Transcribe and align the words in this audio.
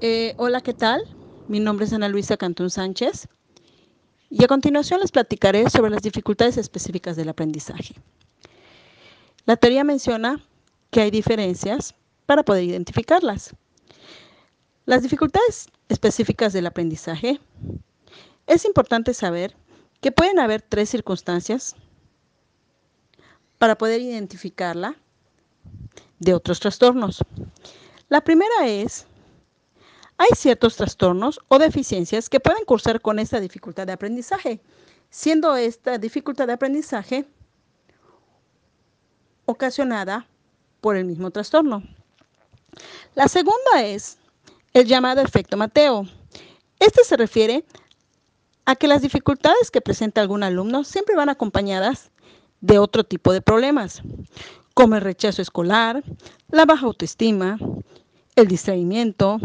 Eh, 0.00 0.34
hola, 0.36 0.60
¿qué 0.60 0.74
tal? 0.74 1.02
Mi 1.48 1.58
nombre 1.58 1.84
es 1.84 1.92
Ana 1.92 2.08
Luisa 2.08 2.36
Cantún 2.36 2.70
Sánchez 2.70 3.26
y 4.30 4.44
a 4.44 4.46
continuación 4.46 5.00
les 5.00 5.10
platicaré 5.10 5.68
sobre 5.70 5.90
las 5.90 6.02
dificultades 6.02 6.56
específicas 6.56 7.16
del 7.16 7.28
aprendizaje. 7.28 7.96
La 9.44 9.56
teoría 9.56 9.82
menciona 9.82 10.40
que 10.92 11.00
hay 11.00 11.10
diferencias 11.10 11.96
para 12.26 12.44
poder 12.44 12.62
identificarlas. 12.62 13.56
Las 14.86 15.02
dificultades 15.02 15.68
específicas 15.88 16.52
del 16.52 16.66
aprendizaje 16.66 17.40
es 18.46 18.64
importante 18.66 19.14
saber 19.14 19.56
que 20.00 20.12
pueden 20.12 20.38
haber 20.38 20.62
tres 20.62 20.90
circunstancias 20.90 21.74
para 23.58 23.76
poder 23.76 24.00
identificarla 24.00 24.94
de 26.20 26.34
otros 26.34 26.60
trastornos. 26.60 27.24
La 28.08 28.20
primera 28.20 28.68
es, 28.68 29.08
hay 30.18 30.28
ciertos 30.34 30.76
trastornos 30.76 31.40
o 31.48 31.58
deficiencias 31.58 32.28
que 32.28 32.40
pueden 32.40 32.64
cursar 32.64 33.00
con 33.00 33.20
esta 33.20 33.40
dificultad 33.40 33.86
de 33.86 33.92
aprendizaje, 33.92 34.60
siendo 35.10 35.56
esta 35.56 35.96
dificultad 35.96 36.48
de 36.48 36.54
aprendizaje 36.54 37.24
ocasionada 39.46 40.26
por 40.80 40.96
el 40.96 41.04
mismo 41.04 41.30
trastorno. 41.30 41.82
La 43.14 43.28
segunda 43.28 43.82
es 43.82 44.18
el 44.74 44.86
llamado 44.86 45.20
efecto 45.22 45.56
Mateo. 45.56 46.04
Este 46.80 47.04
se 47.04 47.16
refiere 47.16 47.64
a 48.66 48.76
que 48.76 48.88
las 48.88 49.00
dificultades 49.00 49.70
que 49.70 49.80
presenta 49.80 50.20
algún 50.20 50.42
alumno 50.42 50.84
siempre 50.84 51.16
van 51.16 51.28
acompañadas 51.28 52.10
de 52.60 52.78
otro 52.78 53.04
tipo 53.04 53.32
de 53.32 53.40
problemas, 53.40 54.02
como 54.74 54.96
el 54.96 55.00
rechazo 55.00 55.42
escolar, 55.42 56.02
la 56.50 56.66
baja 56.66 56.86
autoestima, 56.86 57.56
el 58.36 58.48
distraimiento, 58.48 59.40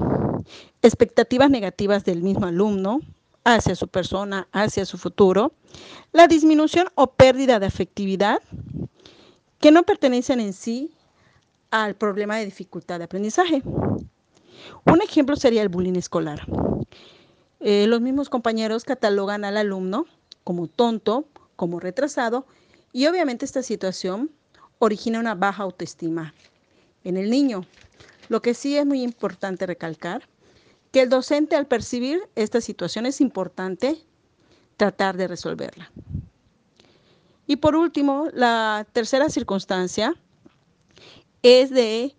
expectativas 0.81 1.49
negativas 1.49 2.03
del 2.05 2.21
mismo 2.21 2.45
alumno 2.45 3.01
hacia 3.43 3.75
su 3.75 3.87
persona, 3.87 4.47
hacia 4.51 4.85
su 4.85 4.97
futuro, 4.97 5.53
la 6.11 6.27
disminución 6.27 6.87
o 6.95 7.07
pérdida 7.07 7.59
de 7.59 7.65
afectividad 7.65 8.41
que 9.59 9.71
no 9.71 9.83
pertenecen 9.83 10.39
en 10.39 10.53
sí 10.53 10.91
al 11.71 11.95
problema 11.95 12.37
de 12.37 12.45
dificultad 12.45 12.99
de 12.99 13.05
aprendizaje. 13.05 13.63
Un 14.85 15.01
ejemplo 15.01 15.35
sería 15.35 15.61
el 15.61 15.69
bullying 15.69 15.95
escolar. 15.95 16.45
Eh, 17.59 17.87
los 17.87 18.01
mismos 18.01 18.29
compañeros 18.29 18.83
catalogan 18.83 19.45
al 19.45 19.57
alumno 19.57 20.05
como 20.43 20.67
tonto, 20.67 21.25
como 21.55 21.79
retrasado, 21.79 22.45
y 22.91 23.07
obviamente 23.07 23.45
esta 23.45 23.63
situación 23.63 24.29
origina 24.79 25.19
una 25.19 25.35
baja 25.35 25.63
autoestima 25.63 26.33
en 27.03 27.17
el 27.17 27.29
niño. 27.29 27.65
Lo 28.29 28.41
que 28.41 28.53
sí 28.53 28.77
es 28.77 28.85
muy 28.85 29.01
importante 29.01 29.65
recalcar, 29.65 30.27
que 30.93 31.01
el 31.01 31.09
docente 31.09 31.55
al 31.55 31.65
percibir 31.65 32.21
esta 32.35 32.61
situación 32.61 33.07
es 33.07 33.19
importante 33.19 33.97
tratar 34.77 35.17
de 35.17 35.27
resolverla. 35.27 35.91
Y 37.47 37.55
por 37.55 37.75
último, 37.75 38.27
la 38.31 38.85
tercera 38.93 39.29
circunstancia 39.29 40.13
es 41.41 41.71
de 41.71 42.15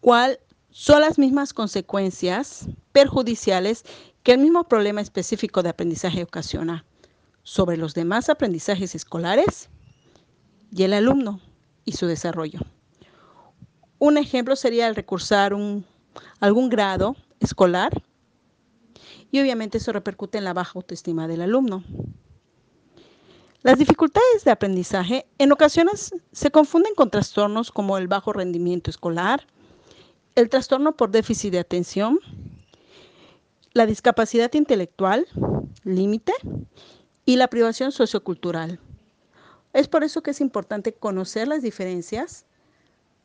cuál 0.00 0.38
son 0.70 1.00
las 1.00 1.18
mismas 1.18 1.52
consecuencias 1.52 2.66
perjudiciales 2.92 3.84
que 4.22 4.32
el 4.32 4.38
mismo 4.38 4.62
problema 4.68 5.00
específico 5.00 5.64
de 5.64 5.70
aprendizaje 5.70 6.22
ocasiona 6.22 6.84
sobre 7.42 7.76
los 7.76 7.94
demás 7.94 8.28
aprendizajes 8.28 8.94
escolares 8.94 9.70
y 10.70 10.84
el 10.84 10.92
alumno 10.92 11.40
y 11.84 11.92
su 11.92 12.06
desarrollo. 12.06 12.60
Un 13.98 14.18
ejemplo 14.18 14.54
sería 14.54 14.86
el 14.86 14.94
recursar 14.94 15.52
un, 15.52 15.84
algún 16.38 16.68
grado 16.68 17.16
escolar 17.42 18.02
y 19.30 19.40
obviamente 19.40 19.78
eso 19.78 19.92
repercute 19.92 20.38
en 20.38 20.44
la 20.44 20.52
baja 20.52 20.72
autoestima 20.76 21.28
del 21.28 21.42
alumno. 21.42 21.84
Las 23.62 23.78
dificultades 23.78 24.44
de 24.44 24.50
aprendizaje 24.50 25.26
en 25.38 25.52
ocasiones 25.52 26.12
se 26.32 26.50
confunden 26.50 26.94
con 26.94 27.10
trastornos 27.10 27.70
como 27.70 27.96
el 27.96 28.08
bajo 28.08 28.32
rendimiento 28.32 28.90
escolar, 28.90 29.46
el 30.34 30.48
trastorno 30.48 30.96
por 30.96 31.10
déficit 31.10 31.52
de 31.52 31.60
atención, 31.60 32.18
la 33.72 33.86
discapacidad 33.86 34.52
intelectual, 34.54 35.26
límite, 35.84 36.32
y 37.24 37.36
la 37.36 37.48
privación 37.48 37.92
sociocultural. 37.92 38.80
Es 39.72 39.88
por 39.88 40.04
eso 40.04 40.22
que 40.22 40.32
es 40.32 40.40
importante 40.40 40.92
conocer 40.92 41.48
las 41.48 41.62
diferencias 41.62 42.44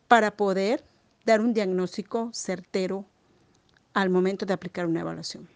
para 0.08 0.38
poder 0.38 0.84
dar 1.26 1.42
un 1.42 1.54
diagnóstico 1.54 2.30
certero 2.34 3.06
al 4.02 4.12
momento 4.12 4.46
de 4.46 4.54
aplicar 4.54 4.86
una 4.86 5.02
evaluación. 5.02 5.50